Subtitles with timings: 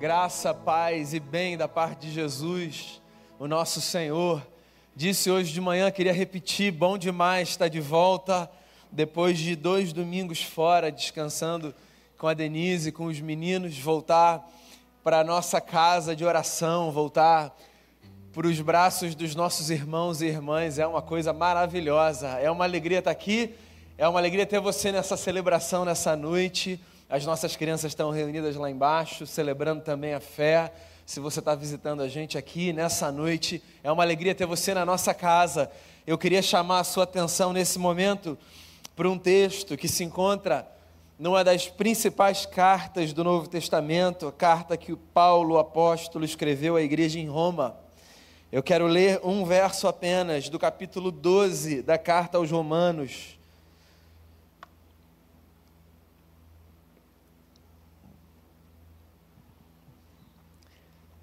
[0.00, 3.02] Graça, paz e bem da parte de Jesus,
[3.38, 4.42] o nosso Senhor.
[4.96, 8.50] Disse hoje de manhã, queria repetir, bom demais estar de volta
[8.90, 11.74] depois de dois domingos fora, descansando
[12.16, 14.50] com a Denise, com os meninos, voltar
[15.04, 17.54] para a nossa casa de oração, voltar
[18.32, 23.00] para os braços dos nossos irmãos e irmãs, é uma coisa maravilhosa, é uma alegria
[23.00, 23.54] estar aqui,
[23.98, 26.80] é uma alegria ter você nessa celebração, nessa noite.
[27.10, 30.72] As nossas crianças estão reunidas lá embaixo, celebrando também a fé.
[31.04, 34.86] Se você está visitando a gente aqui nessa noite, é uma alegria ter você na
[34.86, 35.68] nossa casa.
[36.06, 38.38] Eu queria chamar a sua atenção nesse momento
[38.94, 40.70] para um texto que se encontra
[41.18, 46.80] numa das principais cartas do Novo Testamento, a carta que Paulo, o apóstolo, escreveu à
[46.80, 47.76] igreja em Roma.
[48.52, 53.39] Eu quero ler um verso apenas do capítulo 12 da carta aos Romanos.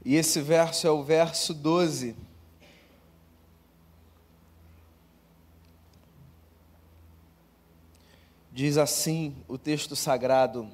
[0.09, 2.15] E esse verso é o verso 12.
[8.53, 10.69] Diz assim o texto sagrado: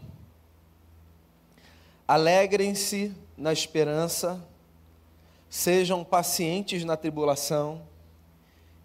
[2.08, 4.40] Alegrem-se na esperança,
[5.50, 7.82] sejam pacientes na tribulação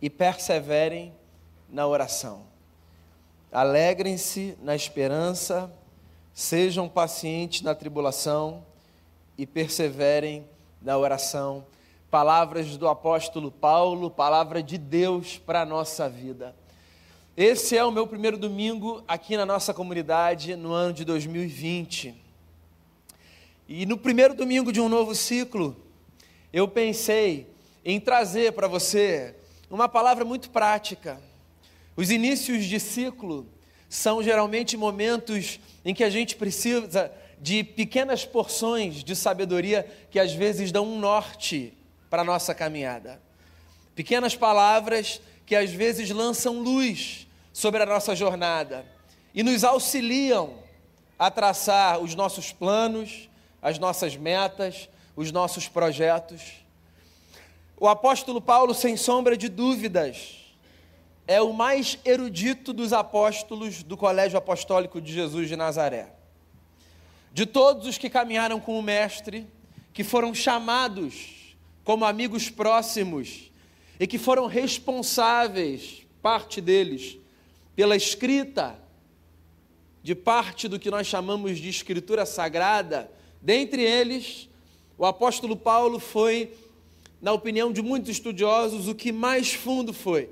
[0.00, 1.12] e perseverem
[1.68, 2.40] na oração.
[3.52, 5.70] Alegrem-se na esperança,
[6.32, 8.66] sejam pacientes na tribulação
[9.38, 10.44] e perseverem
[10.82, 11.64] na oração.
[12.10, 16.56] Palavras do apóstolo Paulo, palavra de Deus para a nossa vida.
[17.36, 22.14] Esse é o meu primeiro domingo aqui na nossa comunidade no ano de 2020.
[23.68, 25.76] E no primeiro domingo de um novo ciclo,
[26.52, 27.46] eu pensei
[27.84, 29.36] em trazer para você
[29.70, 31.20] uma palavra muito prática.
[31.94, 33.46] Os inícios de ciclo
[33.88, 40.32] são geralmente momentos em que a gente precisa de pequenas porções de sabedoria que às
[40.32, 41.72] vezes dão um norte
[42.10, 43.20] para a nossa caminhada.
[43.94, 48.84] Pequenas palavras que às vezes lançam luz sobre a nossa jornada
[49.34, 50.54] e nos auxiliam
[51.18, 53.28] a traçar os nossos planos,
[53.62, 56.64] as nossas metas, os nossos projetos.
[57.76, 60.36] O apóstolo Paulo, sem sombra de dúvidas,
[61.26, 66.17] é o mais erudito dos apóstolos do Colégio Apostólico de Jesus de Nazaré
[67.38, 69.46] de todos os que caminharam com o Mestre,
[69.92, 71.54] que foram chamados
[71.84, 73.52] como amigos próximos
[74.00, 77.16] e que foram responsáveis, parte deles,
[77.76, 78.76] pela escrita
[80.02, 83.08] de parte do que nós chamamos de escritura sagrada,
[83.40, 84.48] dentre eles,
[84.98, 86.52] o apóstolo Paulo foi,
[87.22, 90.28] na opinião de muitos estudiosos, o que mais fundo foi,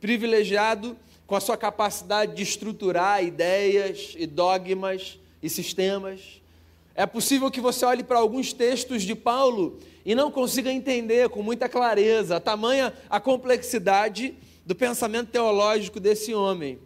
[0.00, 6.37] privilegiado com a sua capacidade de estruturar ideias e dogmas e sistemas.
[6.98, 11.44] É possível que você olhe para alguns textos de Paulo e não consiga entender com
[11.44, 14.34] muita clareza a tamanha a complexidade
[14.66, 16.76] do pensamento teológico desse homem.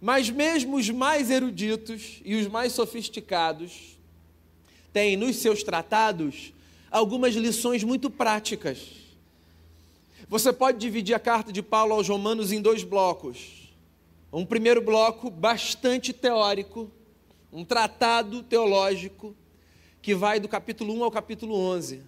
[0.00, 3.96] Mas mesmo os mais eruditos e os mais sofisticados
[4.92, 6.52] têm nos seus tratados
[6.90, 8.80] algumas lições muito práticas.
[10.28, 13.72] Você pode dividir a carta de Paulo aos Romanos em dois blocos.
[14.32, 16.90] Um primeiro bloco bastante teórico,
[17.52, 19.34] um tratado teológico
[20.02, 22.02] que vai do capítulo 1 ao capítulo 11.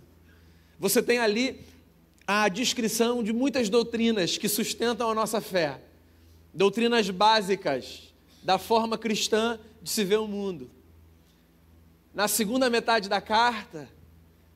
[0.79, 1.61] Você tem ali
[2.27, 5.81] a descrição de muitas doutrinas que sustentam a nossa fé,
[6.55, 8.13] doutrinas básicas
[8.43, 10.71] da forma cristã de se ver o mundo.
[12.15, 13.89] Na segunda metade da carta,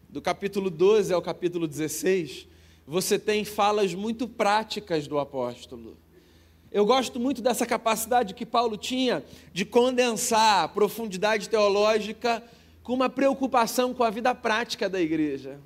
[0.09, 2.47] do capítulo 12 ao capítulo 16,
[2.87, 5.97] você tem falas muito práticas do apóstolo.
[6.75, 12.43] Eu gosto muito dessa capacidade que Paulo tinha de condensar a profundidade teológica
[12.83, 15.61] com uma preocupação com a vida prática da igreja.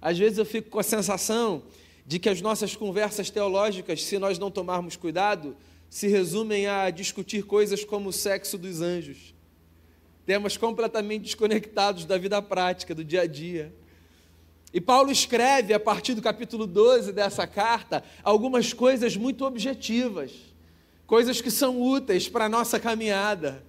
[0.00, 1.64] Às vezes eu fico com a sensação
[2.06, 5.56] de que as nossas conversas teológicas, se nós não tomarmos cuidado,
[5.90, 9.34] se resumem a discutir coisas como o sexo dos anjos.
[10.24, 13.74] Temas completamente desconectados da vida prática, do dia a dia.
[14.72, 20.32] E Paulo escreve, a partir do capítulo 12 dessa carta, algumas coisas muito objetivas,
[21.06, 23.64] coisas que são úteis para a nossa caminhada,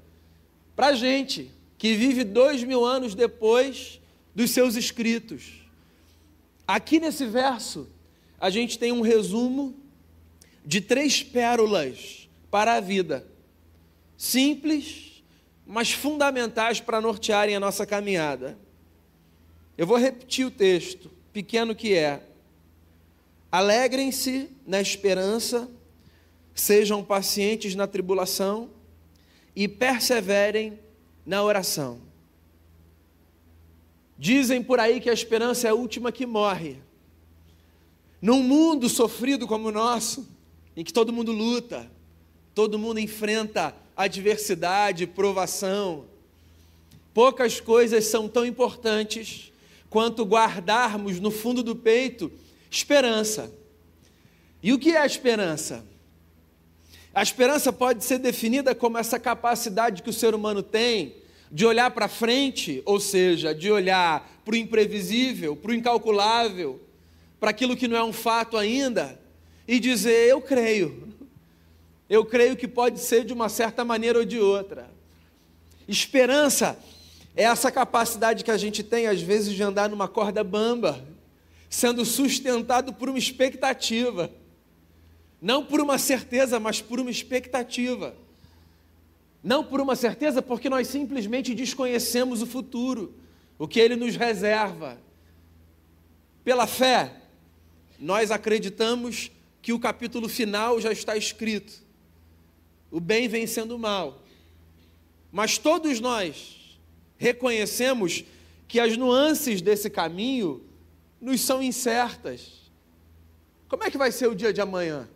[0.76, 4.02] para a gente que vive dois mil anos depois
[4.36, 5.66] dos seus escritos.
[6.68, 7.88] Aqui nesse verso,
[8.40, 9.76] a gente tem um resumo
[10.66, 13.26] de três pérolas para a vida,
[14.18, 15.24] simples,
[15.66, 18.58] mas fundamentais para nortearem a nossa caminhada.
[19.80, 22.22] Eu vou repetir o texto, pequeno que é.
[23.50, 25.72] Alegrem-se na esperança,
[26.54, 28.72] sejam pacientes na tribulação
[29.56, 30.78] e perseverem
[31.26, 32.02] na oração.
[34.18, 36.76] Dizem por aí que a esperança é a última que morre.
[38.22, 40.28] Num mundo sofrido como o nosso,
[40.76, 41.90] em que todo mundo luta,
[42.54, 46.04] todo mundo enfrenta adversidade, provação,
[47.14, 49.54] poucas coisas são tão importantes
[49.90, 52.32] quanto guardarmos no fundo do peito
[52.70, 53.52] esperança.
[54.62, 55.86] E o que é a esperança?
[57.14, 61.16] A esperança pode ser definida como essa capacidade que o ser humano tem
[61.52, 66.80] de olhar para frente, ou seja, de olhar para o imprevisível, para o incalculável,
[67.40, 69.20] para aquilo que não é um fato ainda,
[69.68, 71.10] e dizer: Eu creio.
[72.08, 74.90] Eu creio que pode ser de uma certa maneira ou de outra.
[75.88, 76.78] Esperança
[77.36, 81.06] é essa capacidade que a gente tem, às vezes, de andar numa corda bamba,
[81.70, 84.32] sendo sustentado por uma expectativa.
[85.42, 88.16] Não por uma certeza, mas por uma expectativa.
[89.44, 93.14] Não por uma certeza, porque nós simplesmente desconhecemos o futuro,
[93.58, 94.98] o que ele nos reserva.
[96.44, 97.14] Pela fé,
[97.98, 101.74] nós acreditamos que o capítulo final já está escrito.
[102.92, 104.24] O bem vencendo o mal.
[105.32, 106.59] Mas todos nós
[107.20, 108.24] reconhecemos
[108.68, 110.64] que as nuances desse caminho
[111.20, 112.72] nos são incertas.
[113.68, 115.08] Como é que vai ser o dia de amanhã?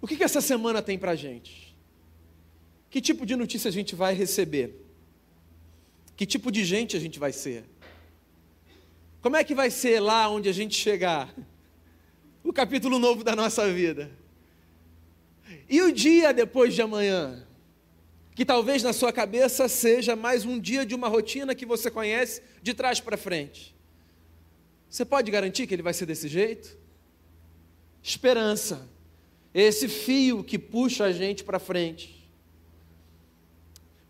[0.00, 1.76] O que, que essa semana tem para a gente?
[2.88, 4.86] Que tipo de notícia a gente vai receber?
[6.16, 7.64] Que tipo de gente a gente vai ser?
[9.20, 11.34] Como é que vai ser lá onde a gente chegar?
[12.42, 14.10] O capítulo novo da nossa vida.
[15.68, 17.46] E o dia depois de amanhã?
[18.40, 22.40] Que talvez na sua cabeça seja mais um dia de uma rotina que você conhece
[22.62, 23.76] de trás para frente.
[24.88, 26.74] Você pode garantir que ele vai ser desse jeito?
[28.02, 28.88] Esperança.
[29.52, 32.26] Esse fio que puxa a gente para frente.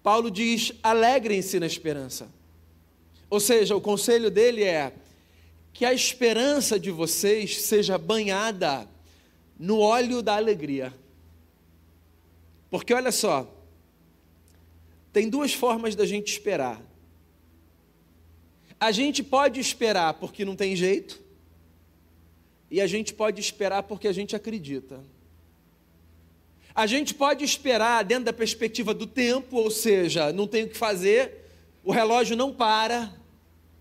[0.01, 2.29] Paulo diz: alegrem-se na esperança.
[3.29, 4.93] Ou seja, o conselho dele é
[5.73, 8.89] que a esperança de vocês seja banhada
[9.59, 10.95] no óleo da alegria.
[12.71, 13.57] Porque olha só,
[15.13, 16.81] tem duas formas da gente esperar.
[18.79, 21.21] A gente pode esperar porque não tem jeito,
[22.71, 25.01] e a gente pode esperar porque a gente acredita.
[26.75, 30.79] A gente pode esperar dentro da perspectiva do tempo, ou seja, não tem o que
[30.79, 31.51] fazer,
[31.83, 33.13] o relógio não para,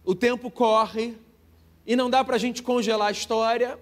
[0.04, 1.16] o tempo corre,
[1.86, 3.80] e não dá para a gente congelar a história,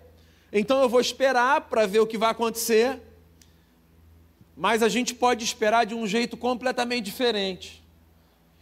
[0.52, 3.02] então eu vou esperar para ver o que vai acontecer,
[4.58, 7.86] mas a gente pode esperar de um jeito completamente diferente.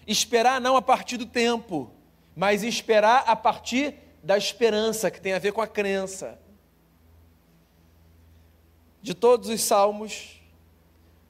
[0.06, 1.90] Esperar não a partir do tempo,
[2.36, 6.38] mas esperar a partir da esperança, que tem a ver com a crença.
[9.02, 10.42] De todos os salmos,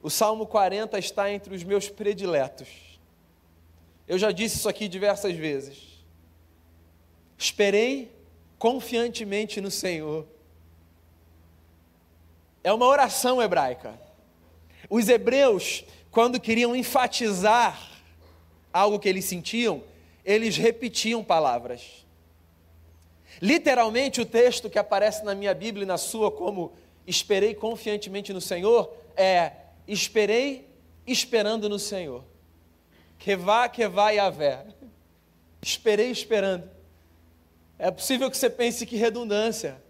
[0.01, 2.99] o Salmo 40 está entre os meus prediletos.
[4.07, 6.03] Eu já disse isso aqui diversas vezes.
[7.37, 8.11] Esperei
[8.57, 10.25] confiantemente no Senhor.
[12.63, 14.03] É uma oração hebraica.
[14.89, 17.91] Os hebreus, quando queriam enfatizar
[18.71, 19.83] algo que eles sentiam,
[20.23, 22.05] eles repetiam palavras.
[23.41, 26.73] Literalmente, o texto que aparece na minha Bíblia e na sua, como
[27.05, 29.51] esperei confiantemente no Senhor, é
[29.87, 30.67] esperei
[31.05, 32.23] esperando no Senhor.
[33.17, 34.65] Que vá, que vá haver.
[35.61, 36.69] Esperei esperando.
[37.77, 39.81] É possível que você pense que redundância.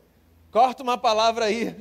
[0.51, 1.75] Corta uma palavra aí.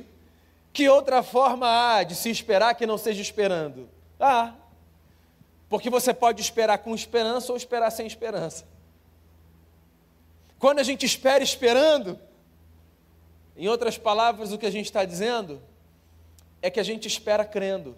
[0.75, 3.89] Que outra forma há de se esperar que não seja esperando?
[4.19, 4.53] Ah,
[5.69, 8.67] porque você pode esperar com esperança ou esperar sem esperança.
[10.59, 12.19] Quando a gente espera esperando,
[13.55, 15.61] em outras palavras, o que a gente está dizendo
[16.61, 17.95] é que a gente espera crendo.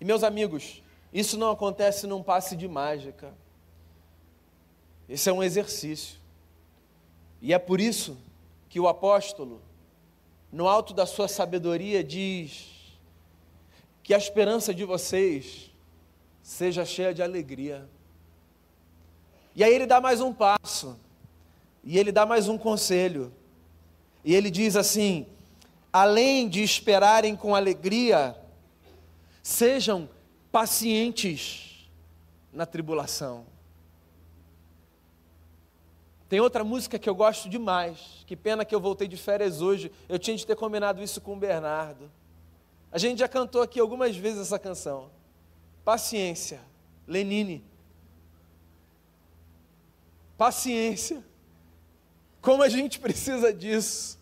[0.00, 3.32] E meus amigos, isso não acontece num passe de mágica.
[5.08, 6.18] Esse é um exercício.
[7.40, 8.18] E é por isso
[8.68, 9.67] que o apóstolo,
[10.50, 12.66] no alto da sua sabedoria, diz
[14.02, 15.70] que a esperança de vocês
[16.42, 17.88] seja cheia de alegria.
[19.54, 20.98] E aí ele dá mais um passo,
[21.84, 23.32] e ele dá mais um conselho,
[24.24, 25.26] e ele diz assim:
[25.92, 28.36] além de esperarem com alegria,
[29.48, 30.10] Sejam
[30.52, 31.88] pacientes
[32.52, 33.46] na tribulação.
[36.28, 38.24] Tem outra música que eu gosto demais.
[38.26, 39.90] Que pena que eu voltei de férias hoje.
[40.08, 42.10] Eu tinha de ter combinado isso com o Bernardo.
[42.92, 45.10] A gente já cantou aqui algumas vezes essa canção.
[45.84, 46.60] Paciência,
[47.06, 47.64] Lenine.
[50.36, 51.24] Paciência.
[52.42, 54.18] Como a gente precisa disso.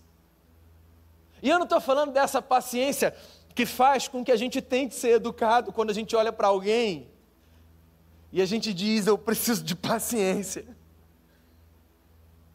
[1.42, 3.14] E eu não estou falando dessa paciência
[3.54, 7.08] que faz com que a gente tente ser educado quando a gente olha para alguém
[8.32, 10.75] E a gente diz: Eu preciso de paciência.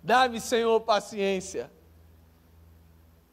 [0.04, 1.72] Dá-me, Senhor, paciência.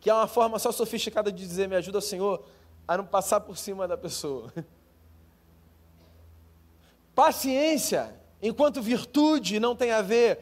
[0.00, 2.44] Que é uma forma só sofisticada de dizer: Me ajuda, Senhor,
[2.86, 4.52] a não passar por cima da pessoa.
[7.14, 10.38] Paciência, enquanto virtude, não tem a ver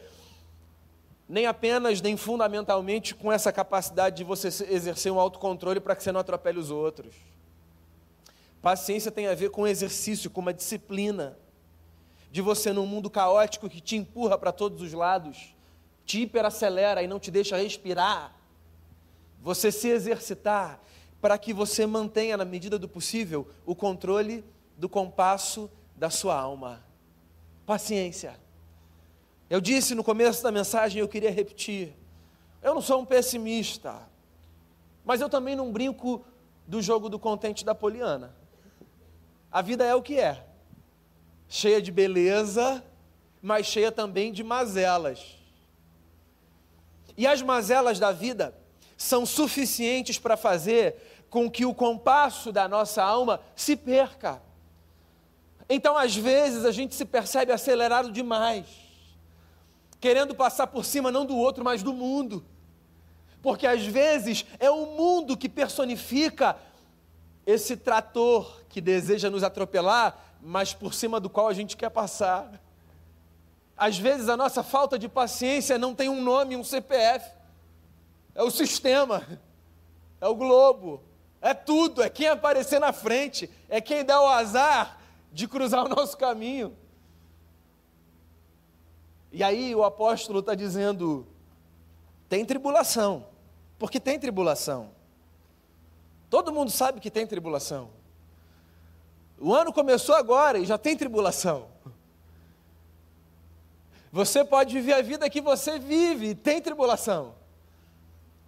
[1.29, 6.13] nem apenas, nem fundamentalmente com essa capacidade de você exercer um autocontrole para que você
[6.13, 7.15] não atropele os outros.
[8.63, 11.37] Paciência tem a ver com exercício, com uma disciplina,
[12.31, 15.56] de você num mundo caótico que te empurra para todos os lados,
[16.07, 18.33] te hiperacelera e não te deixa respirar,
[19.43, 20.81] você se exercitar
[21.21, 24.45] para que você mantenha, na medida do possível, o controle
[24.79, 26.85] do compasso da sua alma.
[27.67, 28.39] Paciência.
[29.51, 31.93] Eu disse no começo da mensagem, eu queria repetir.
[32.63, 34.01] Eu não sou um pessimista,
[35.05, 36.25] mas eu também não brinco
[36.67, 38.35] do jogo do contente da Poliana.
[39.51, 40.45] A vida é o que é,
[41.49, 42.85] cheia de beleza,
[43.43, 45.46] mas cheia também de mazelas.
[47.17, 48.55] E as mazelas da vida
[48.97, 50.97] são suficientes para fazer
[51.31, 54.43] com que o compasso da nossa alma se perca.
[55.69, 58.67] Então, às vezes, a gente se percebe acelerado demais,
[60.01, 62.45] querendo passar por cima não do outro, mas do mundo.
[63.43, 66.57] Porque às vezes é o mundo que personifica
[67.45, 72.61] esse trator que deseja nos atropelar, mas por cima do qual a gente quer passar.
[73.77, 77.31] Às vezes a nossa falta de paciência não tem um nome, um CPF.
[78.35, 79.27] É o sistema,
[80.21, 81.03] é o globo,
[81.41, 84.99] é tudo, é quem aparecer na frente, é quem dá o azar
[85.33, 86.77] de cruzar o nosso caminho.
[89.31, 91.27] E aí o apóstolo está dizendo:
[92.29, 93.27] tem tribulação,
[93.79, 94.91] porque tem tribulação.
[96.31, 97.91] Todo mundo sabe que tem tribulação.
[99.39, 101.76] O ano começou agora e já tem tribulação.
[104.13, 107.35] Você pode viver a vida que você vive tem tribulação.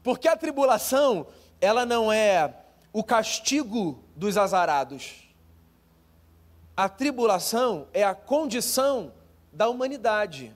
[0.03, 1.27] Porque a tribulação,
[1.61, 2.55] ela não é
[2.93, 5.29] o castigo dos azarados.
[6.77, 9.13] A tribulação é a condição
[9.53, 10.55] da humanidade.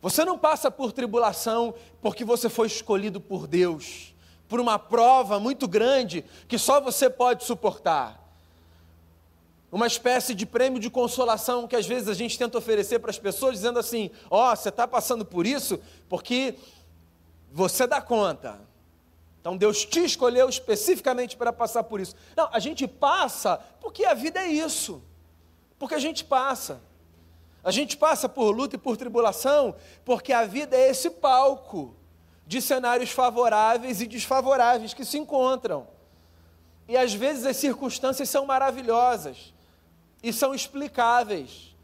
[0.00, 4.14] Você não passa por tribulação porque você foi escolhido por Deus,
[4.48, 8.21] por uma prova muito grande que só você pode suportar.
[9.72, 13.18] Uma espécie de prêmio de consolação que às vezes a gente tenta oferecer para as
[13.18, 16.56] pessoas, dizendo assim: Ó, oh, você está passando por isso porque
[17.50, 18.60] você dá conta.
[19.40, 22.14] Então Deus te escolheu especificamente para passar por isso.
[22.36, 25.02] Não, a gente passa porque a vida é isso.
[25.78, 26.82] Porque a gente passa.
[27.64, 29.74] A gente passa por luta e por tribulação
[30.04, 31.96] porque a vida é esse palco
[32.46, 35.88] de cenários favoráveis e desfavoráveis que se encontram.
[36.86, 39.51] E às vezes as circunstâncias são maravilhosas
[40.22, 41.74] e são explicáveis.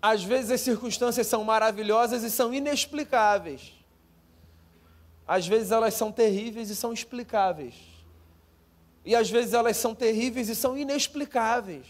[0.00, 3.76] Às vezes as circunstâncias são maravilhosas e são inexplicáveis
[5.26, 7.74] às vezes elas são terríveis e são explicáveis.
[9.04, 11.86] E às vezes elas são terríveis e são inexplicáveis.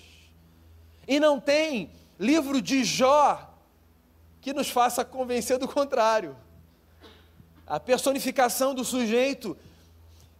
[1.06, 3.52] E não tem livro de Jó
[4.40, 6.36] que nos faça convencer do contrário.
[7.66, 9.56] A personificação do sujeito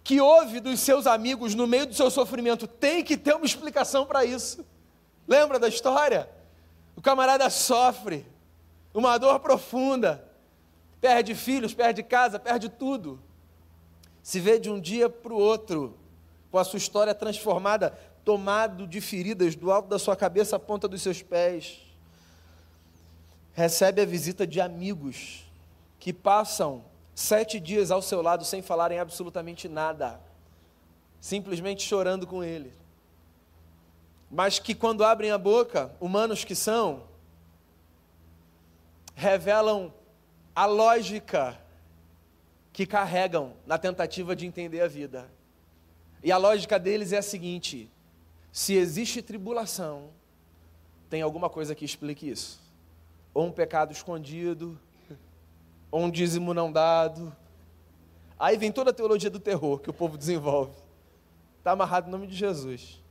[0.02, 4.06] que ouve dos seus amigos no meio do seu sofrimento tem que ter uma explicação
[4.06, 4.64] para isso.
[5.26, 6.28] Lembra da história?
[6.95, 8.26] O camarada sofre
[8.95, 10.25] uma dor profunda
[11.00, 13.21] perde filhos, perde casa, perde tudo.
[14.23, 15.97] Se vê de um dia para o outro,
[16.50, 20.88] com a sua história transformada, tomado de feridas do alto da sua cabeça à ponta
[20.88, 21.80] dos seus pés.
[23.52, 25.45] Recebe a visita de amigos
[26.00, 30.21] que passam sete dias ao seu lado sem falarem absolutamente nada,
[31.21, 32.73] simplesmente chorando com ele.
[34.30, 37.04] Mas que quando abrem a boca, humanos que são,
[39.14, 39.92] revelam
[40.54, 41.59] a lógica
[42.73, 45.30] que carregam na tentativa de entender a vida.
[46.23, 47.90] E a lógica deles é a seguinte:
[48.52, 50.11] se existe tribulação,
[51.09, 52.61] tem alguma coisa que explique isso.
[53.33, 54.78] Ou um pecado escondido,
[55.90, 57.35] ou um dízimo não dado.
[58.38, 60.73] Aí vem toda a teologia do terror que o povo desenvolve.
[61.59, 63.02] Está amarrado em nome de Jesus.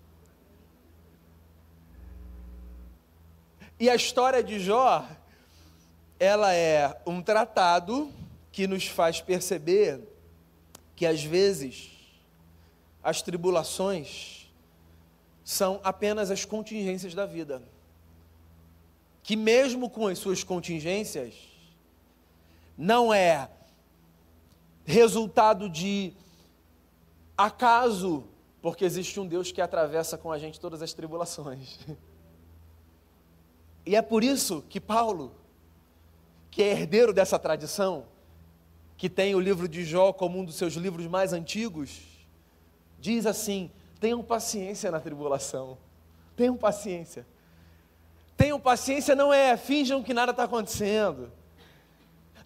[3.80, 5.06] E a história de Jó
[6.20, 8.12] ela é um tratado
[8.52, 10.02] que nos faz perceber
[10.96, 11.92] que às vezes
[13.04, 14.50] as tribulações
[15.44, 17.62] são apenas as contingências da vida.
[19.22, 21.34] Que mesmo com as suas contingências,
[22.78, 23.50] não é
[24.86, 26.14] resultado de
[27.38, 28.24] acaso,
[28.62, 31.78] porque existe um Deus que atravessa com a gente todas as tribulações.
[33.86, 35.32] E é por isso que Paulo,
[36.50, 38.06] que é herdeiro dessa tradição,
[38.98, 42.02] que tem o livro de Jó como um dos seus livros mais antigos,
[43.00, 45.78] diz assim: tenham paciência na tribulação,
[46.36, 47.26] tenham paciência.
[48.38, 51.32] Tenham paciência não é finjam que nada está acontecendo.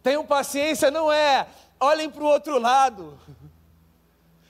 [0.03, 1.47] Tenham paciência não é
[1.79, 3.19] olhem para o outro lado.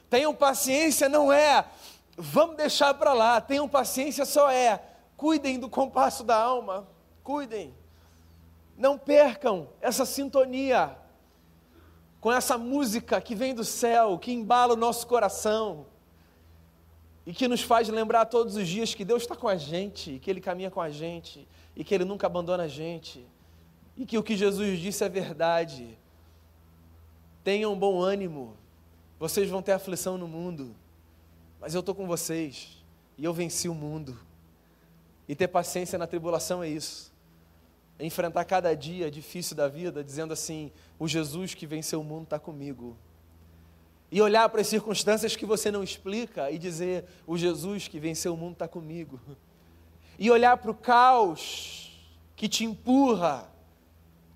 [0.09, 1.65] Tenham paciência não é
[2.17, 3.39] vamos deixar para lá.
[3.39, 4.81] Tenham paciência só é
[5.19, 6.87] cuidem do compasso da alma,
[7.25, 7.73] cuidem.
[8.77, 10.97] Não percam essa sintonia
[12.21, 15.85] com essa música que vem do céu, que embala o nosso coração
[17.25, 20.31] e que nos faz lembrar todos os dias que Deus está com a gente, que
[20.31, 21.45] Ele caminha com a gente
[21.75, 23.27] e que Ele nunca abandona a gente
[23.97, 25.97] e que o que Jesus disse é verdade.
[27.43, 28.55] Tenham bom ânimo,
[29.19, 30.73] vocês vão ter aflição no mundo,
[31.59, 32.81] mas eu estou com vocês
[33.17, 34.28] e eu venci o mundo.
[35.29, 37.09] E ter paciência na tribulação é isso
[37.99, 42.39] enfrentar cada dia difícil da vida, dizendo assim: o Jesus que venceu o mundo está
[42.39, 42.97] comigo.
[44.11, 48.33] E olhar para as circunstâncias que você não explica e dizer: o Jesus que venceu
[48.33, 49.19] o mundo está comigo.
[50.17, 51.97] E olhar para o caos
[52.35, 53.49] que te empurra,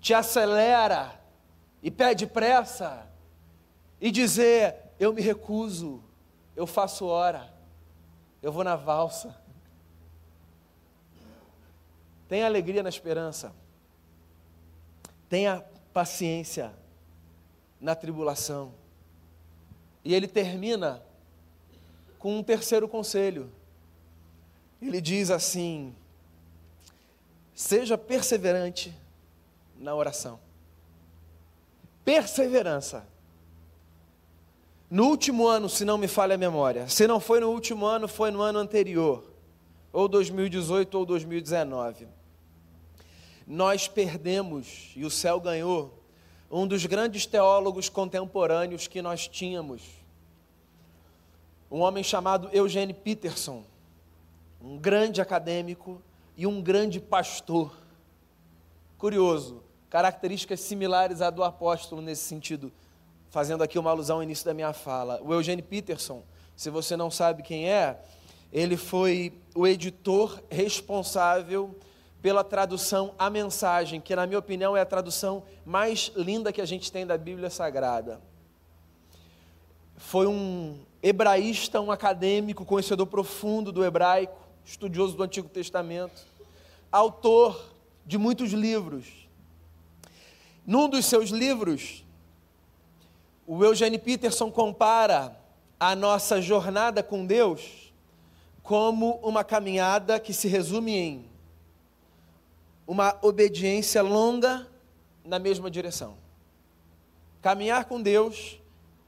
[0.00, 1.20] te acelera
[1.82, 3.08] e pede pressa,
[4.00, 6.02] e dizer: eu me recuso,
[6.54, 7.52] eu faço hora,
[8.42, 9.43] eu vou na valsa.
[12.34, 13.54] Tenha alegria na esperança.
[15.28, 16.74] Tenha paciência
[17.80, 18.74] na tribulação.
[20.04, 21.00] E ele termina
[22.18, 23.52] com um terceiro conselho.
[24.82, 25.94] Ele diz assim:
[27.54, 28.92] seja perseverante
[29.78, 30.40] na oração.
[32.04, 33.06] Perseverança.
[34.90, 38.08] No último ano, se não me falha a memória, se não foi no último ano,
[38.08, 39.22] foi no ano anterior
[39.92, 42.23] ou 2018 ou 2019.
[43.46, 46.02] Nós perdemos, e o céu ganhou,
[46.50, 49.82] um dos grandes teólogos contemporâneos que nós tínhamos.
[51.70, 53.64] Um homem chamado Eugene Peterson,
[54.62, 56.00] um grande acadêmico
[56.36, 57.76] e um grande pastor.
[58.96, 62.72] Curioso, características similares à do apóstolo nesse sentido,
[63.30, 65.20] fazendo aqui uma alusão ao início da minha fala.
[65.22, 66.22] O Eugene Peterson,
[66.56, 68.00] se você não sabe quem é,
[68.52, 71.76] ele foi o editor responsável
[72.24, 76.64] pela tradução A Mensagem, que, na minha opinião, é a tradução mais linda que a
[76.64, 78.18] gente tem da Bíblia Sagrada.
[79.98, 86.22] Foi um hebraísta, um acadêmico, conhecedor profundo do hebraico, estudioso do Antigo Testamento,
[86.90, 87.62] autor
[88.06, 89.28] de muitos livros.
[90.66, 92.06] Num dos seus livros,
[93.46, 95.38] o Eugene Peterson compara
[95.78, 97.92] a nossa jornada com Deus
[98.62, 101.33] como uma caminhada que se resume em
[102.86, 104.66] uma obediência longa
[105.24, 106.16] na mesma direção.
[107.40, 108.60] Caminhar com Deus,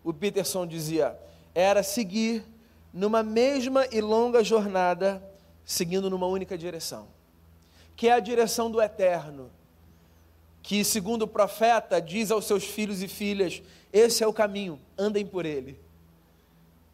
[0.02, 1.18] o Peterson dizia,
[1.54, 2.44] era seguir
[2.92, 5.22] numa mesma e longa jornada,
[5.64, 7.08] seguindo numa única direção,
[7.94, 9.50] que é a direção do eterno,
[10.62, 13.62] que, segundo o profeta, diz aos seus filhos e filhas:
[13.92, 15.78] esse é o caminho, andem por ele.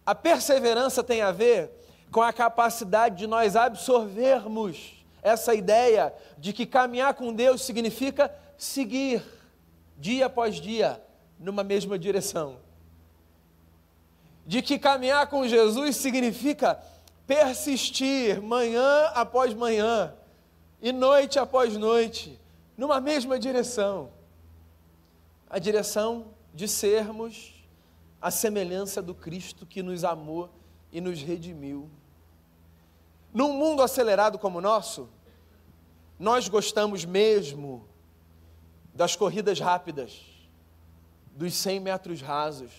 [0.04, 1.70] A perseverança tem a ver
[2.10, 9.22] com a capacidade de nós absorvermos essa ideia de que caminhar com Deus significa seguir
[9.96, 11.02] dia após dia
[11.38, 12.58] numa mesma direção.
[14.44, 16.82] De que caminhar com Jesus significa
[17.26, 20.12] persistir manhã após manhã
[20.80, 22.38] e noite após noite
[22.76, 24.10] numa mesma direção.
[25.48, 27.62] A direção de sermos
[28.22, 30.48] a semelhança do Cristo que nos amou
[30.92, 31.90] e nos redimiu.
[33.32, 35.08] Num mundo acelerado como o nosso,
[36.18, 37.88] nós gostamos mesmo
[38.94, 40.20] das corridas rápidas,
[41.34, 42.70] dos 100 metros rasos,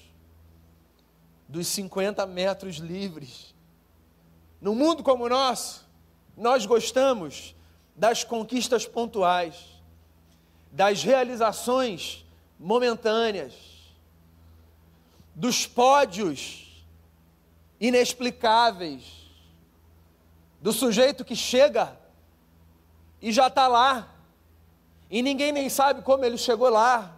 [1.47, 3.55] dos 50 metros livres.
[4.61, 5.89] Num mundo como o nosso,
[6.37, 7.55] nós gostamos
[7.95, 9.81] das conquistas pontuais,
[10.71, 12.25] das realizações
[12.59, 13.53] momentâneas,
[15.35, 16.85] dos pódios
[17.79, 19.22] inexplicáveis
[20.63, 21.99] do sujeito que chega
[23.21, 24.07] e já está lá,
[25.09, 27.17] e ninguém nem sabe como ele chegou lá,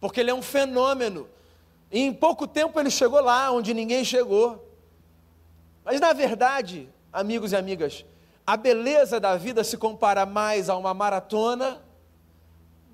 [0.00, 1.28] porque ele é um fenômeno,
[1.92, 4.66] e em pouco tempo ele chegou lá onde ninguém chegou.
[5.84, 8.02] Mas na verdade, amigos e amigas,
[8.46, 11.82] a beleza da vida se compara mais a uma maratona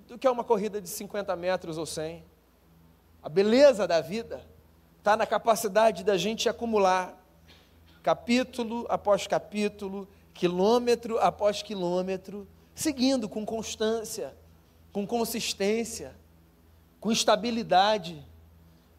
[0.08, 2.24] do que a uma corrida de 50 metros ou 100.
[3.22, 4.44] A beleza da vida
[4.98, 7.21] está na capacidade da gente acumular
[8.02, 14.34] capítulo após capítulo, quilômetro após quilômetro, seguindo com constância,
[14.92, 16.14] com consistência,
[17.00, 18.26] com estabilidade,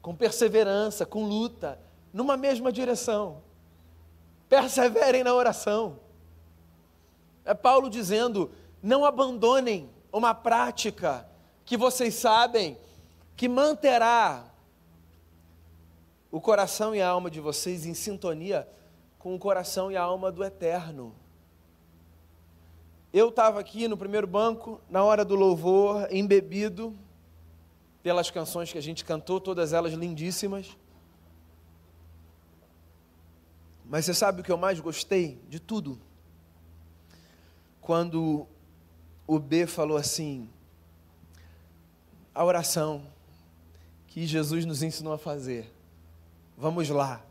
[0.02, 1.80] com perseverança, com luta,
[2.14, 3.42] numa mesma direção.
[4.48, 6.00] Perseverem na oração.
[7.46, 11.28] É Paulo dizendo: não abandonem uma prática
[11.66, 12.78] que vocês sabem
[13.36, 14.46] que manterá
[16.32, 18.68] o coração e a alma de vocês em sintonia
[19.24, 21.16] com o coração e a alma do eterno.
[23.14, 26.94] Eu estava aqui no primeiro banco, na hora do louvor, embebido
[28.04, 30.76] pelas canções que a gente cantou, todas elas lindíssimas.
[33.86, 35.98] Mas você sabe o que eu mais gostei de tudo?
[37.80, 38.46] Quando
[39.26, 40.50] o B falou assim:
[42.36, 43.08] a oração
[44.06, 45.74] que Jesus nos ensinou a fazer.
[46.58, 47.24] Vamos lá.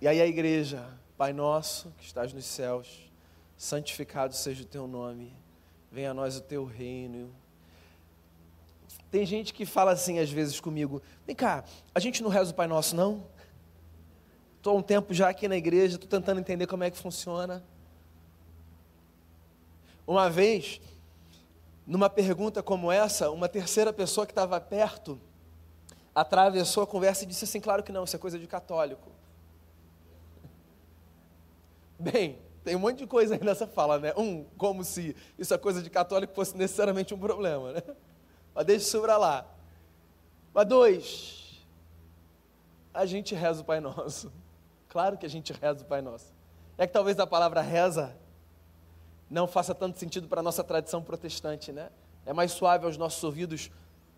[0.00, 3.12] E aí a igreja, Pai nosso que estás nos céus,
[3.54, 5.36] santificado seja o teu nome,
[5.92, 7.30] venha a nós o teu reino.
[9.10, 12.54] Tem gente que fala assim às vezes comigo: vem cá, a gente não reza o
[12.54, 13.26] Pai Nosso, não?
[14.56, 17.62] Estou um tempo já aqui na igreja, estou tentando entender como é que funciona.
[20.06, 20.80] Uma vez,
[21.86, 25.20] numa pergunta como essa, uma terceira pessoa que estava perto
[26.14, 29.19] atravessou a conversa e disse assim: Claro que não, isso é coisa de católico.
[32.00, 34.14] Bem, tem um monte de coisa aí nessa fala, né?
[34.16, 37.82] Um, como se isso é coisa de católico fosse necessariamente um problema, né?
[38.54, 39.46] Mas deixa isso para lá.
[40.54, 41.66] Mas dois,
[42.94, 44.32] a gente reza o Pai Nosso.
[44.88, 46.32] Claro que a gente reza o Pai Nosso.
[46.78, 48.16] É que talvez a palavra reza
[49.28, 51.90] não faça tanto sentido para a nossa tradição protestante, né?
[52.24, 53.70] É mais suave aos nossos ouvidos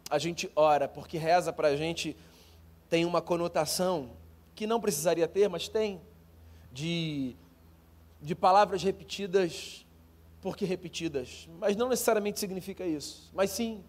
[0.09, 2.16] a gente ora, porque reza para a gente
[2.88, 4.11] tem uma conotação
[4.55, 6.01] que não precisaria ter, mas tem,
[6.73, 7.37] de
[8.22, 9.85] de palavras repetidas
[10.40, 13.30] porque repetidas, mas não necessariamente significa isso.
[13.32, 13.85] Mas sim,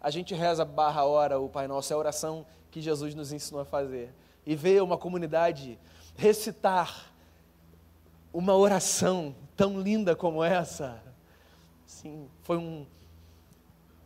[0.00, 3.60] a gente reza barra hora o Pai Nosso, é a oração que Jesus nos ensinou
[3.60, 4.14] a fazer.
[4.46, 5.78] E ver uma comunidade
[6.16, 7.12] recitar
[8.32, 11.02] uma oração tão linda como essa,
[11.84, 12.86] sim, foi um,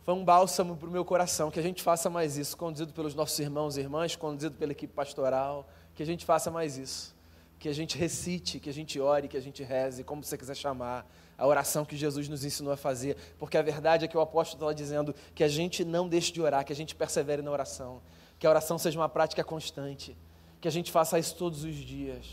[0.03, 1.49] foi um bálsamo para o meu coração.
[1.49, 4.93] Que a gente faça mais isso, conduzido pelos nossos irmãos e irmãs, conduzido pela equipe
[4.93, 7.14] pastoral, que a gente faça mais isso
[7.59, 10.55] que a gente recite, que a gente ore, que a gente reze, como você quiser
[10.55, 14.21] chamar, a oração que Jesus nos ensinou a fazer, porque a verdade é que o
[14.21, 17.51] apóstolo está dizendo que a gente não deixe de orar, que a gente persevere na
[17.51, 18.01] oração,
[18.39, 20.15] que a oração seja uma prática constante,
[20.61, 22.25] que a gente faça isso todos os dias,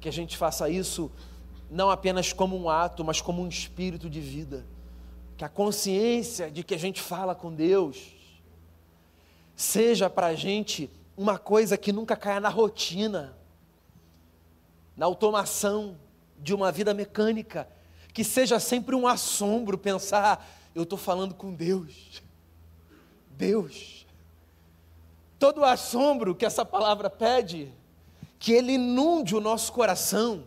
[0.00, 1.10] que a gente faça isso
[1.70, 4.66] não apenas como um ato, mas como um espírito de vida,
[5.36, 8.12] que a consciência de que a gente fala com Deus
[9.54, 13.36] seja para a gente uma coisa que nunca caia na rotina,
[15.00, 15.96] na automação
[16.38, 17.66] de uma vida mecânica,
[18.12, 22.22] que seja sempre um assombro pensar, eu estou falando com Deus.
[23.30, 24.06] Deus.
[25.38, 27.72] Todo o assombro que essa palavra pede,
[28.38, 30.44] que ele inunde o nosso coração,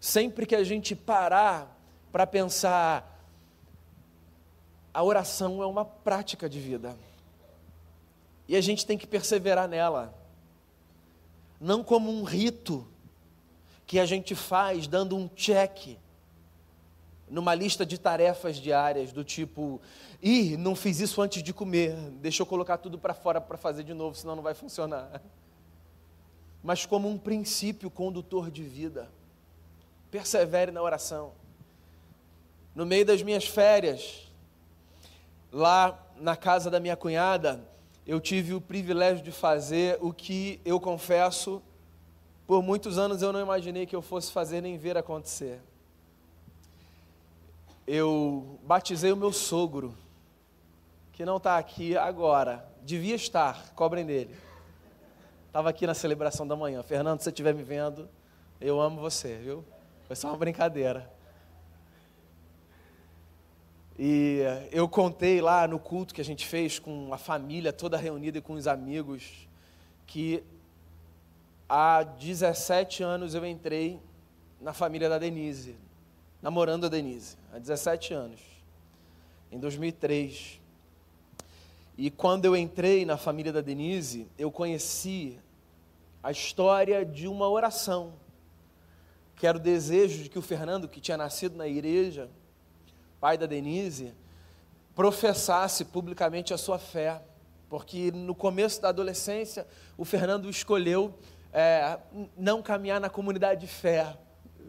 [0.00, 1.78] sempre que a gente parar
[2.10, 3.22] para pensar,
[4.94, 6.96] a oração é uma prática de vida.
[8.48, 10.14] E a gente tem que perseverar nela,
[11.60, 12.88] não como um rito,
[13.86, 15.96] que a gente faz dando um check
[17.28, 19.80] numa lista de tarefas diárias, do tipo,
[20.22, 23.82] ih, não fiz isso antes de comer, deixa eu colocar tudo para fora para fazer
[23.82, 25.20] de novo, senão não vai funcionar.
[26.62, 29.10] Mas como um princípio condutor de vida.
[30.10, 31.32] Persevere na oração.
[32.74, 34.30] No meio das minhas férias,
[35.52, 37.60] lá na casa da minha cunhada,
[38.06, 41.62] eu tive o privilégio de fazer o que eu confesso
[42.46, 45.60] por muitos anos eu não imaginei que eu fosse fazer nem ver acontecer.
[47.86, 49.94] Eu batizei o meu sogro,
[51.12, 54.34] que não está aqui agora, devia estar, cobrem dele.
[55.46, 56.82] Estava aqui na celebração da manhã.
[56.82, 58.08] Fernando, se você estiver me vendo,
[58.60, 59.64] eu amo você, viu?
[60.06, 61.10] Foi só uma brincadeira.
[63.98, 68.38] E eu contei lá no culto que a gente fez com a família toda reunida
[68.38, 69.48] e com os amigos
[70.06, 70.44] que
[71.68, 74.00] há 17 anos eu entrei
[74.60, 75.76] na família da Denise,
[76.40, 78.40] namorando a Denise, há 17 anos,
[79.50, 80.60] em 2003.
[81.98, 85.38] E quando eu entrei na família da Denise, eu conheci
[86.22, 88.12] a história de uma oração,
[89.34, 92.28] que era o desejo de que o Fernando, que tinha nascido na igreja,
[93.20, 94.14] pai da Denise,
[94.94, 97.22] professasse publicamente a sua fé,
[97.68, 101.14] porque no começo da adolescência o Fernando escolheu
[101.58, 101.98] é,
[102.36, 104.14] não caminhar na comunidade de fé,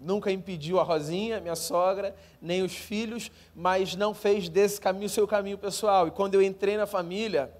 [0.01, 5.27] nunca impediu a Rosinha, minha sogra, nem os filhos, mas não fez desse caminho seu
[5.27, 6.07] caminho pessoal.
[6.07, 7.51] E quando eu entrei na família,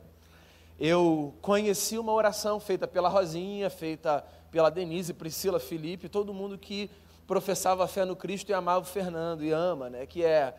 [0.80, 6.90] eu conheci uma oração feita pela Rosinha, feita pela Denise, Priscila, Felipe, todo mundo que
[7.28, 10.06] professava fé no Cristo e amava o Fernando e ama, né?
[10.06, 10.54] Que é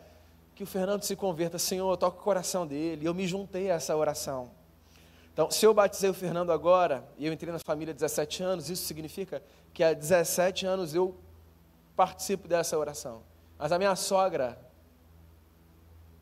[0.53, 3.07] que o Fernando se converta, Senhor, toca o coração dele.
[3.07, 4.58] Eu me juntei a essa oração.
[5.39, 8.69] Então, se eu batizei o Fernando agora e eu entrei na família há 17 anos,
[8.69, 9.41] isso significa
[9.73, 11.15] que há 17 anos eu
[11.95, 13.21] participo dessa oração.
[13.57, 14.59] Mas a minha sogra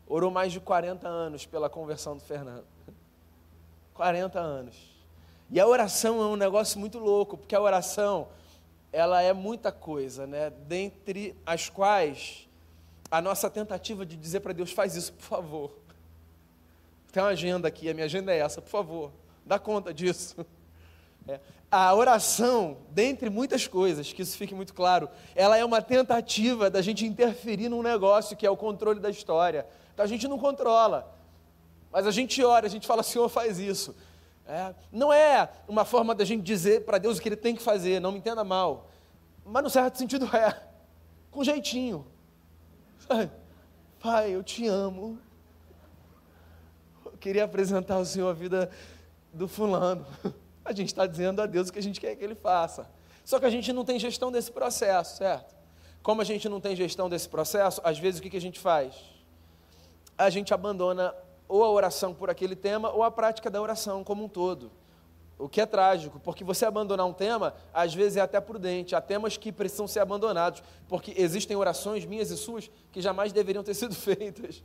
[0.05, 2.67] orou mais de 40 anos pela conversão do Fernando.
[3.95, 4.75] 40 anos.
[5.49, 8.27] E a oração é um negócio muito louco, porque a oração,
[8.93, 10.51] ela é muita coisa, né?
[10.67, 12.47] Dentre as quais
[13.09, 15.86] a nossa tentativa de dizer para Deus, faz isso, por favor.
[17.11, 19.11] Tem uma agenda aqui, a minha agenda é essa, por favor,
[19.45, 20.35] dá conta disso.
[21.29, 21.41] É.
[21.69, 26.81] A oração, dentre muitas coisas, que isso fique muito claro, ela é uma tentativa da
[26.81, 29.67] gente interferir num negócio que é o controle da história.
[29.93, 31.13] Então a gente não controla,
[31.91, 33.93] mas a gente ora, a gente fala, Senhor, faz isso.
[34.47, 34.73] É.
[34.89, 37.99] Não é uma forma da gente dizer para Deus o que Ele tem que fazer,
[37.99, 38.89] não me entenda mal.
[39.45, 40.57] Mas no certo sentido é,
[41.29, 42.07] com jeitinho.
[43.99, 45.19] Pai, eu te amo.
[47.19, 48.69] Queria apresentar ao Senhor a vida
[49.33, 50.05] do fulano.
[50.63, 52.89] A gente está dizendo a Deus o que a gente quer que Ele faça.
[53.23, 55.55] Só que a gente não tem gestão desse processo, certo?
[56.03, 58.95] Como a gente não tem gestão desse processo, às vezes o que a gente faz?
[60.17, 61.13] A gente abandona
[61.47, 64.71] ou a oração por aquele tema ou a prática da oração como um todo.
[65.37, 68.95] O que é trágico, porque você abandonar um tema, às vezes é até prudente.
[68.95, 73.63] Há temas que precisam ser abandonados, porque existem orações minhas e suas que jamais deveriam
[73.63, 74.63] ter sido feitas.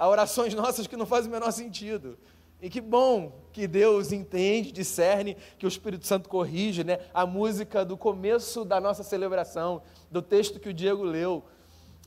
[0.00, 2.16] Há orações nossas que não fazem o menor sentido.
[2.58, 7.00] E que bom que Deus entende, discerne, que o Espírito Santo corrige, né?
[7.12, 11.44] A música do começo da nossa celebração, do texto que o Diego leu,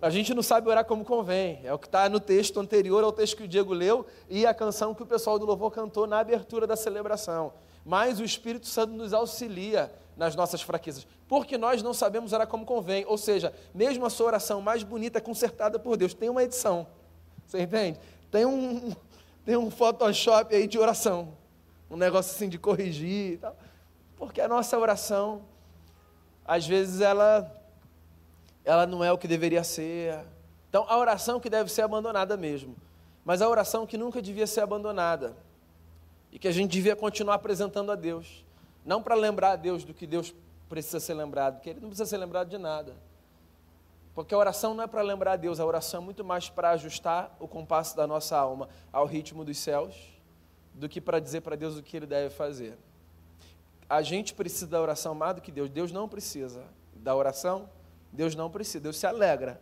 [0.02, 1.62] a gente não sabe orar como convém.
[1.64, 4.56] É o que está no texto anterior ao texto que o Diego leu e a
[4.56, 7.54] canção que o pessoal do louvor cantou na abertura da celebração.
[7.86, 12.66] Mas o Espírito Santo nos auxilia nas nossas fraquezas, porque nós não sabemos orar como
[12.66, 13.06] convém.
[13.08, 16.88] Ou seja, mesmo a sua oração mais bonita, consertada por Deus, tem uma edição.
[17.48, 18.00] Você entende?
[18.32, 18.96] Tem um,
[19.46, 21.34] tem um Photoshop aí de oração.
[21.90, 23.56] Um negócio assim de corrigir e tal.
[24.18, 25.42] Porque a nossa oração,
[26.46, 27.60] às vezes, ela
[28.66, 30.20] ela não é o que deveria ser.
[30.70, 32.76] Então, a oração que deve ser abandonada mesmo,
[33.26, 35.36] mas a oração que nunca devia ser abandonada
[36.32, 38.44] e que a gente devia continuar apresentando a Deus,
[38.86, 40.34] não para lembrar a Deus do que Deus
[40.68, 42.96] precisa ser lembrado, porque Ele não precisa ser lembrado de nada.
[44.14, 46.72] Porque a oração não é para lembrar a Deus, a oração é muito mais para
[46.72, 49.96] ajustar o compasso da nossa alma ao ritmo dos céus,
[50.74, 52.78] do que para dizer para Deus o que Ele deve fazer.
[53.90, 56.64] A gente precisa da oração mais do que Deus, Deus não precisa
[56.96, 57.70] da oração
[58.14, 59.60] Deus não precisa, Deus se alegra.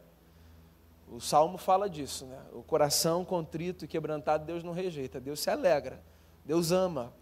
[1.08, 2.38] O salmo fala disso, né?
[2.52, 6.04] O coração contrito e quebrantado, Deus não rejeita, Deus se alegra,
[6.46, 7.14] Deus ama.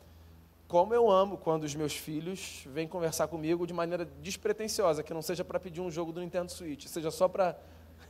[0.70, 5.22] Como eu amo quando os meus filhos vêm conversar comigo de maneira despretensiosa, que não
[5.24, 7.60] seja para pedir um jogo do Nintendo Switch, seja só para.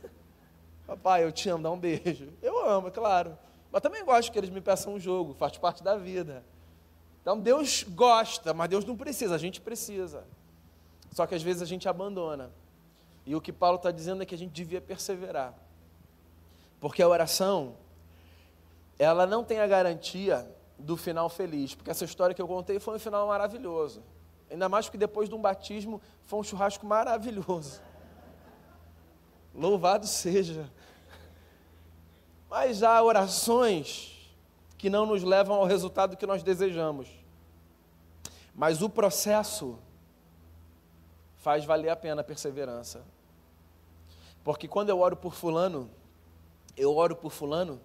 [0.86, 2.28] Papai, eu te amo, dá um beijo.
[2.42, 3.36] Eu amo, é claro.
[3.72, 6.44] Mas também gosto que eles me peçam um jogo, faz parte da vida.
[7.22, 10.22] Então Deus gosta, mas Deus não precisa, a gente precisa.
[11.12, 12.50] Só que às vezes a gente abandona.
[13.24, 15.54] E o que Paulo está dizendo é que a gente devia perseverar.
[16.78, 17.74] Porque a oração,
[18.98, 20.46] ela não tem a garantia
[20.80, 21.74] do final feliz.
[21.74, 24.02] Porque essa história que eu contei foi um final maravilhoso.
[24.50, 27.80] Ainda mais que depois de um batismo foi um churrasco maravilhoso.
[29.54, 30.70] Louvado seja.
[32.48, 34.32] Mas há orações
[34.76, 37.08] que não nos levam ao resultado que nós desejamos.
[38.54, 39.78] Mas o processo
[41.36, 43.04] faz valer a pena a perseverança.
[44.42, 45.88] Porque quando eu oro por fulano,
[46.76, 47.80] eu oro por fulano,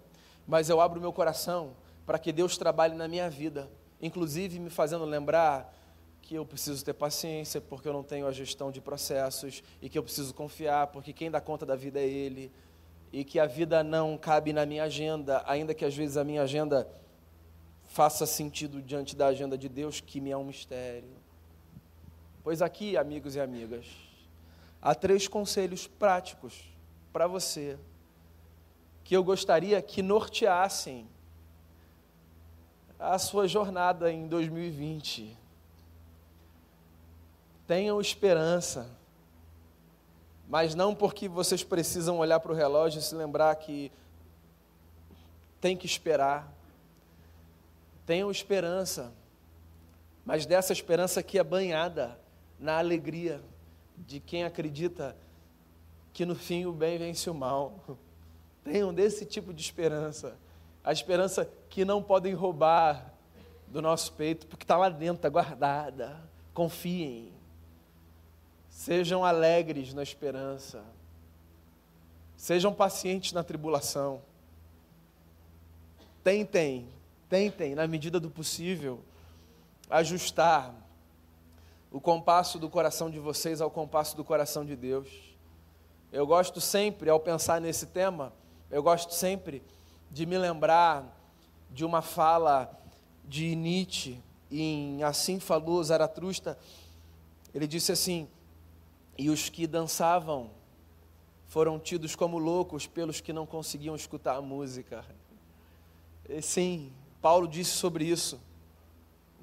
[0.46, 1.72] mas eu abro meu coração
[2.06, 3.68] para que Deus trabalhe na minha vida,
[4.00, 5.74] inclusive me fazendo lembrar
[6.22, 9.98] que eu preciso ter paciência porque eu não tenho a gestão de processos e que
[9.98, 12.50] eu preciso confiar porque quem dá conta da vida é Ele
[13.12, 16.42] e que a vida não cabe na minha agenda, ainda que às vezes a minha
[16.42, 16.88] agenda
[17.84, 21.08] faça sentido diante da agenda de Deus, que me é um mistério.
[22.42, 23.86] Pois aqui, amigos e amigas,
[24.82, 26.62] há três conselhos práticos
[27.12, 27.78] para você
[29.02, 31.08] que eu gostaria que norteassem
[32.98, 35.36] a sua jornada em 2020.
[37.66, 38.88] Tenham esperança,
[40.48, 43.90] mas não porque vocês precisam olhar para o relógio e se lembrar que
[45.60, 46.52] tem que esperar.
[48.04, 49.12] Tenham esperança,
[50.24, 52.18] mas dessa esperança que é banhada
[52.58, 53.42] na alegria
[53.96, 55.16] de quem acredita
[56.12, 57.84] que no fim o bem vence o mal.
[58.64, 60.36] Tenham desse tipo de esperança.
[60.86, 63.12] A esperança que não podem roubar
[63.66, 66.16] do nosso peito, porque está lá dentro, está guardada.
[66.54, 67.32] Confiem.
[68.68, 70.84] Sejam alegres na esperança.
[72.36, 74.22] Sejam pacientes na tribulação.
[76.22, 76.88] Tentem,
[77.28, 79.00] tentem, na medida do possível,
[79.90, 80.72] ajustar
[81.90, 85.08] o compasso do coração de vocês ao compasso do coração de Deus.
[86.12, 88.32] Eu gosto sempre, ao pensar nesse tema,
[88.70, 89.64] eu gosto sempre
[90.10, 91.16] de me lembrar
[91.70, 92.70] de uma fala
[93.24, 96.58] de Nietzsche, em Assim Falou Zaratrusta.
[97.54, 98.28] Ele disse assim:
[99.18, 100.50] E os que dançavam
[101.46, 105.04] foram tidos como loucos pelos que não conseguiam escutar a música.
[106.28, 108.40] E, sim, Paulo disse sobre isso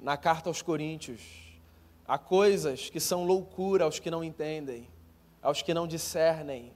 [0.01, 1.21] na carta aos Coríntios.
[2.05, 4.87] Há coisas que são loucura aos que não entendem,
[5.41, 6.73] aos que não discernem.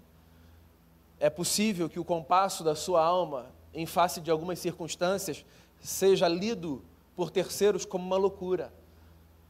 [1.20, 3.48] É possível que o compasso da sua alma,
[3.78, 5.46] em face de algumas circunstâncias,
[5.80, 6.84] seja lido
[7.16, 8.74] por terceiros como uma loucura.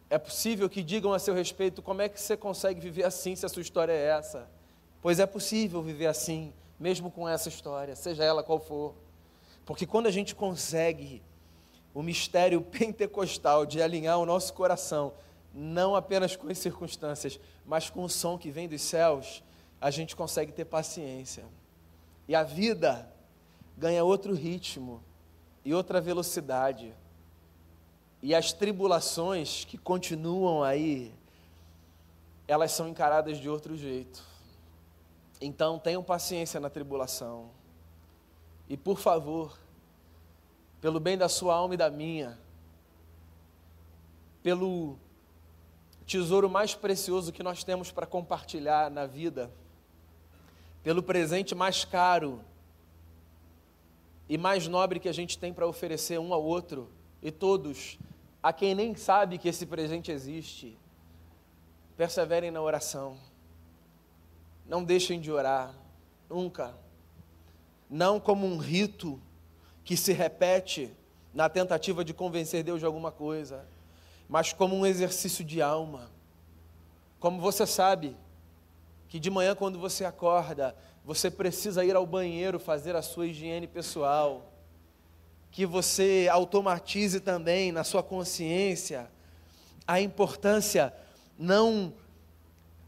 [0.09, 3.45] É possível que digam a seu respeito como é que você consegue viver assim se
[3.45, 4.49] a sua história é essa.
[5.01, 8.95] Pois é possível viver assim, mesmo com essa história, seja ela qual for.
[9.65, 11.23] Porque quando a gente consegue
[11.93, 15.13] o mistério pentecostal de alinhar o nosso coração,
[15.53, 19.41] não apenas com as circunstâncias, mas com o som que vem dos céus,
[19.79, 21.45] a gente consegue ter paciência.
[22.27, 23.09] E a vida
[23.77, 25.03] ganha outro ritmo
[25.63, 26.93] e outra velocidade.
[28.21, 31.13] E as tribulações que continuam aí,
[32.47, 34.23] elas são encaradas de outro jeito.
[35.39, 37.51] Então tenham paciência na tribulação.
[38.67, 39.55] E por favor,
[40.81, 42.37] pelo bem da sua alma e da minha,
[44.41, 44.97] pelo
[46.07, 49.51] tesouro mais precioso que nós temos para compartilhar na vida,
[50.81, 52.41] pelo presente mais caro
[54.29, 56.89] e mais nobre que a gente tem para oferecer um ao outro
[57.21, 57.97] e todos,
[58.41, 60.77] a quem nem sabe que esse presente existe,
[61.95, 63.17] perseverem na oração.
[64.67, 65.73] Não deixem de orar,
[66.29, 66.75] nunca.
[67.89, 69.19] Não como um rito
[69.83, 70.91] que se repete
[71.33, 73.65] na tentativa de convencer Deus de alguma coisa,
[74.27, 76.11] mas como um exercício de alma.
[77.19, 78.15] Como você sabe
[79.07, 80.75] que de manhã, quando você acorda,
[81.07, 84.51] você precisa ir ao banheiro fazer a sua higiene pessoal,
[85.49, 89.09] que você automatize também na sua consciência
[89.87, 90.93] a importância
[91.39, 91.93] não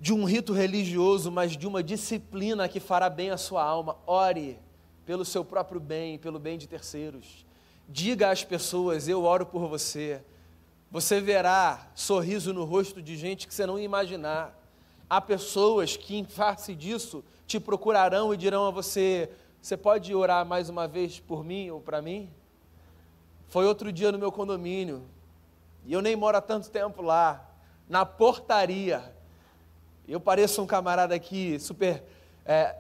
[0.02, 3.96] de um rito religioso, mas de uma disciplina que fará bem à sua alma.
[4.06, 4.60] Ore
[5.06, 7.46] pelo seu próprio bem, pelo bem de terceiros.
[7.88, 10.22] Diga às pessoas: Eu oro por você.
[10.92, 14.59] Você verá sorriso no rosto de gente que você não imaginar.
[15.10, 20.46] Há pessoas que, em face disso, te procurarão e dirão a você: Você pode orar
[20.46, 22.30] mais uma vez por mim ou para mim?
[23.48, 25.04] Foi outro dia no meu condomínio,
[25.84, 27.44] e eu nem moro há tanto tempo lá,
[27.88, 29.16] na portaria.
[30.08, 32.04] Eu pareço um camarada aqui super
[32.46, 32.76] é,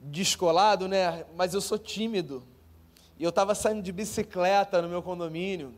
[0.00, 1.24] descolado, né?
[1.36, 2.44] Mas eu sou tímido.
[3.18, 5.74] E eu estava saindo de bicicleta no meu condomínio.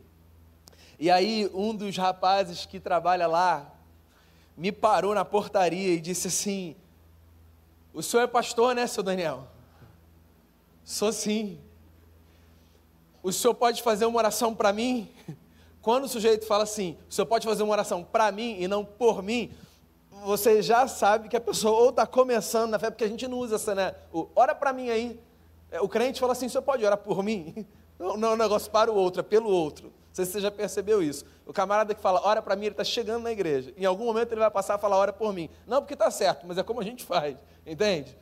[0.98, 3.72] E aí um dos rapazes que trabalha lá
[4.56, 6.76] me parou na portaria e disse assim:
[7.92, 9.46] O senhor é pastor, né, seu Daniel?
[10.84, 11.58] Sou sim.
[13.22, 15.08] O senhor pode fazer uma oração para mim?
[15.82, 18.84] Quando o sujeito fala assim, o senhor pode fazer uma oração para mim e não
[18.84, 19.50] por mim,
[20.24, 23.38] você já sabe que a pessoa ou está começando na fé, porque a gente não
[23.38, 23.94] usa essa, né?
[24.12, 25.18] O, ora para mim aí.
[25.70, 27.66] É, o crente fala assim: o senhor pode orar por mim?
[27.98, 29.92] Não, é um negócio para o outro, é pelo outro.
[30.10, 31.24] Não sei se você já percebeu isso.
[31.46, 33.72] O camarada que fala, ora para mim, ele está chegando na igreja.
[33.76, 35.48] Em algum momento ele vai passar a falar, ora por mim.
[35.66, 38.18] Não porque está certo, mas é como a gente faz, entende?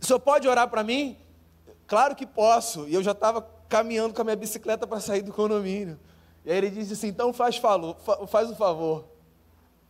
[0.00, 1.16] O senhor pode orar para mim?
[1.86, 2.88] Claro que posso.
[2.88, 5.98] E eu já estava caminhando com a minha bicicleta para sair do condomínio.
[6.44, 9.04] E aí ele disse assim: então faz, falo, faz o favor.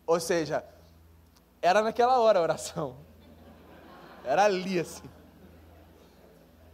[0.07, 0.65] Ou seja,
[1.63, 2.97] era naquela hora a oração.
[4.25, 5.09] Era ali assim.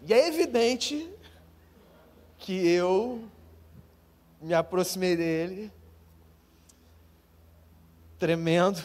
[0.04, 1.08] E é evidente
[2.38, 3.22] que eu
[4.40, 5.72] me aproximei dele,
[8.18, 8.82] tremendo,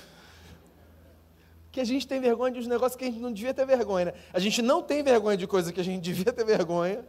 [1.71, 4.05] que a gente tem vergonha de uns negócios que a gente não devia ter vergonha.
[4.05, 4.13] Né?
[4.31, 7.05] A gente não tem vergonha de coisas que a gente devia ter vergonha,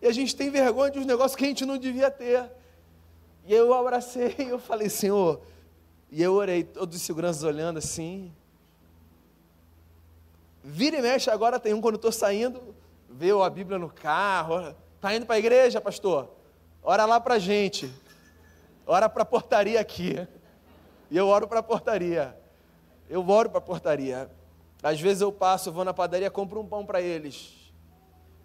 [0.00, 2.50] e a gente tem vergonha de uns negócios que a gente não devia ter.
[3.46, 5.40] E eu abracei e eu falei, Senhor,
[6.10, 8.32] e eu orei, todos os seguranças olhando assim.
[10.62, 12.74] Vira e mexe, agora tem um quando estou saindo,
[13.08, 14.74] vê a Bíblia no carro.
[14.96, 16.35] Está indo para a igreja, pastor?
[16.88, 17.92] Ora lá para a gente.
[18.86, 20.24] Ora para a portaria aqui.
[21.10, 22.38] E eu oro para a portaria.
[23.10, 24.30] Eu oro para a portaria.
[24.80, 27.72] Às vezes eu passo, vou na padaria, compro um pão para eles,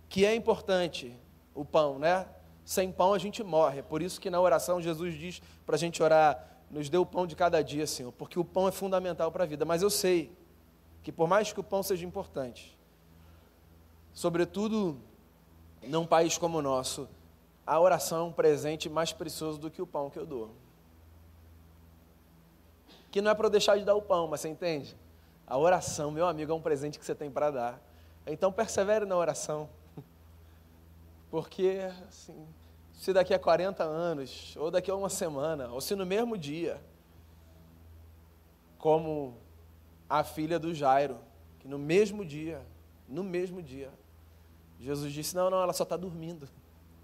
[0.10, 1.16] que é importante,
[1.54, 2.26] o pão, né?
[2.66, 3.84] Sem pão a gente morre.
[3.84, 7.28] Por isso que na oração Jesus diz para a gente orar, nos dê o pão
[7.28, 9.66] de cada dia, Senhor, porque o pão é fundamental para a vida.
[9.66, 10.36] Mas eu sei
[11.04, 12.76] que por mais que o pão seja importante,
[14.14, 14.98] sobretudo
[15.84, 17.08] num país como o nosso,
[17.66, 20.52] a oração é um presente mais precioso do que o pão que eu dou.
[23.12, 24.96] Que não é para eu deixar de dar o pão, mas você entende?
[25.46, 27.82] A oração, meu amigo, é um presente que você tem para dar.
[28.26, 29.70] Então persevere na oração.
[31.30, 32.48] Porque, assim,
[32.94, 36.82] se daqui a 40 anos, ou daqui a uma semana, ou se no mesmo dia,
[38.78, 39.38] como
[40.10, 41.18] a filha do Jairo,
[41.60, 42.62] que no mesmo dia,
[43.08, 43.92] no mesmo dia,
[44.80, 46.48] Jesus disse: Não, não, ela só está dormindo.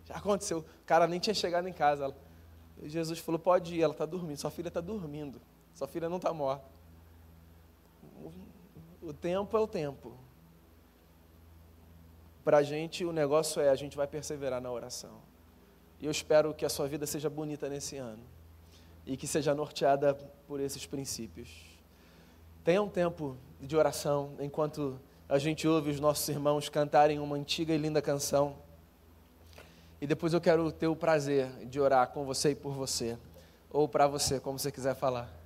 [0.08, 2.16] Já aconteceu, o cara nem tinha chegado em casa.
[2.84, 5.42] Jesus falou: Pode ir, ela está dormindo, sua filha está dormindo,
[5.74, 6.66] sua filha não está morta.
[9.02, 10.14] O tempo é o tempo.
[12.44, 15.20] Para a gente, o negócio é: a gente vai perseverar na oração.
[16.00, 18.24] E eu espero que a sua vida seja bonita nesse ano
[19.06, 20.14] e que seja norteada
[20.48, 21.50] por esses princípios.
[22.64, 27.74] Tenha um tempo de oração enquanto a gente ouve os nossos irmãos cantarem uma antiga
[27.74, 28.56] e linda canção.
[30.00, 33.18] E depois eu quero ter o prazer de orar com você e por você,
[33.70, 35.37] ou para você, como você quiser falar.